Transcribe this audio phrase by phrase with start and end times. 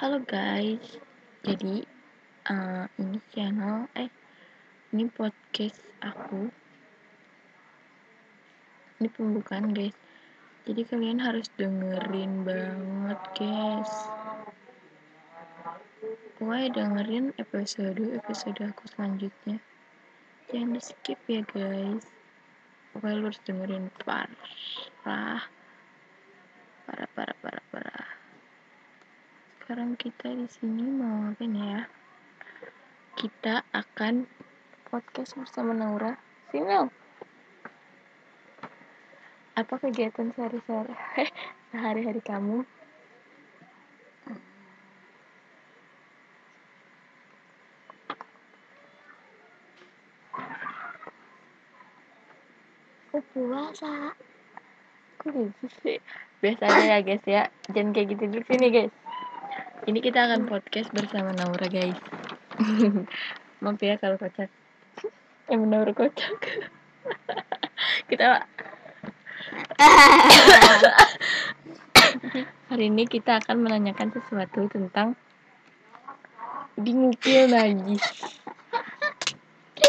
[0.00, 0.96] Halo guys,
[1.44, 1.84] jadi
[2.48, 4.08] uh, ini channel, eh
[4.96, 6.48] ini podcast aku.
[8.96, 9.92] Ini pembukaan guys.
[10.64, 13.92] Jadi kalian harus dengerin banget guys.
[16.40, 19.60] Pokoknya dengerin episode episode aku selanjutnya.
[20.48, 22.08] Jangan di skip ya guys.
[22.96, 24.48] Pokoknya lu harus dengerin parah,
[25.04, 25.44] parah,
[26.88, 28.19] parah, parah, parah
[29.70, 31.86] sekarang kita di sini mau ngapain ya?
[33.14, 34.26] Kita akan
[34.90, 36.18] podcast bersama Naura.
[36.50, 36.90] Sini
[39.54, 40.90] Apa kegiatan sehari-hari
[41.70, 42.66] sehari-hari kamu?
[53.30, 54.18] Puasa.
[55.22, 56.02] Kok gitu sih?
[56.42, 57.46] Biasa aja ya guys ya.
[57.70, 58.99] Jangan kayak gitu dulu sini guys.
[59.90, 61.98] Ini kita akan podcast bersama Naura guys.
[63.66, 64.46] Maaf ya kalau kocak.
[65.50, 66.62] Emang Naura kocak.
[68.06, 68.22] kita
[72.70, 75.18] hari ini kita akan menanyakan sesuatu tentang
[76.78, 77.98] dingukil lagi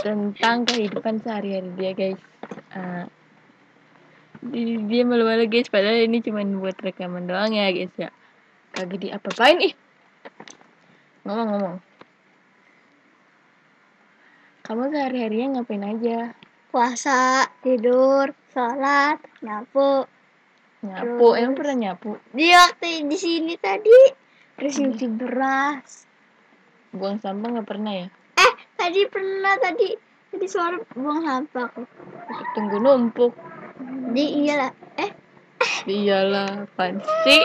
[0.00, 2.16] tentang kehidupan sehari-hari dia guys.
[2.72, 3.04] Uh,
[4.48, 8.08] dia malu-malu guys padahal ini cuma buat rekaman doang ya guys ya
[8.72, 9.76] kagak diapa-apain ih
[11.24, 11.76] ngomong-ngomong.
[14.64, 16.30] Kamu sehari-harinya ngapain aja?
[16.70, 20.06] Puasa, tidur, sholat, nyapu.
[20.86, 22.10] nyapu Terus- emang pernah nyapu?
[22.30, 23.98] Di waktu di sini tadi.
[24.54, 26.06] Terus nyuci beras.
[26.90, 28.06] buang sampah nggak pernah ya?
[28.34, 29.94] Eh, tadi pernah tadi.
[30.30, 31.82] Tadi sore buang sampah aku.
[32.54, 33.32] tunggu numpuk.
[34.10, 34.70] Jadi iyalah.
[34.98, 35.10] Eh,
[35.86, 37.42] iyalah apaan sih?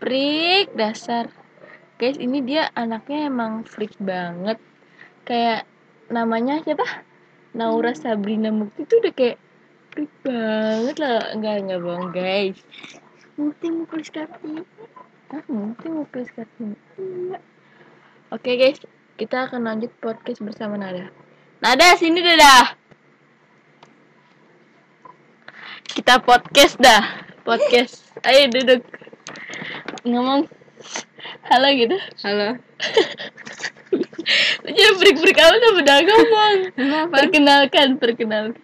[0.00, 1.28] Freak dasar
[1.96, 4.60] guys ini dia anaknya emang freak banget.
[5.24, 5.64] Kayak
[6.12, 6.84] namanya siapa?
[7.56, 9.40] Naura Sabrina Mukti tuh udah kayak
[9.92, 11.32] freak banget lah.
[11.32, 12.58] Enggak enggak bohong guys.
[13.36, 14.64] Mungkin mukul kaki.
[15.34, 15.90] ah mau ke
[16.32, 17.42] Kartini iya
[18.30, 18.78] oke guys.
[19.18, 21.10] Kita akan lanjut podcast bersama Nada.
[21.58, 22.76] Nada sini Dada
[25.96, 27.24] kita podcast dah.
[27.40, 28.04] Podcast.
[28.20, 28.84] Ayo duduk.
[30.04, 30.44] Ngomong
[31.46, 31.96] halo gitu
[32.26, 32.58] Halo.
[34.66, 36.58] Lu jangan break-break amat sama udah ngomong
[37.14, 38.58] perkenalkan perkenalkan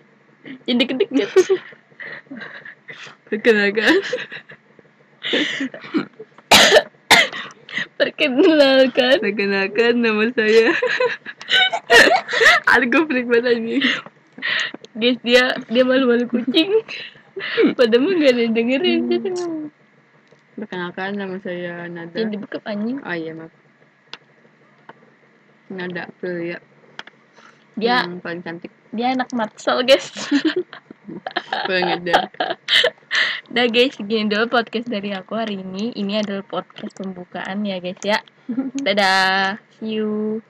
[0.66, 1.30] jadi deket-deket
[3.30, 3.94] Perkenalkan.
[7.96, 10.74] perkenalkan Perkenalkan nama saya.
[12.90, 13.78] Gue freak banget ini.
[14.98, 16.82] guys dia dia malu-malu kucing
[17.78, 19.02] padahal mah gak ada yang dengerin.
[20.62, 22.14] Perkenalkan nama saya Nada.
[22.14, 23.50] Jangan dibuka anjing Oh iya maaf.
[25.66, 26.62] Nada Pria.
[27.74, 28.70] dia Yang paling cantik.
[28.94, 30.06] dia anak matsal guys
[31.66, 32.30] Paling ada.
[33.50, 35.90] Udah guys, segini dulu podcast dari aku hari ini.
[35.98, 38.22] Ini adalah podcast pembukaan ya guys ya.
[38.86, 40.46] Dadah, see you.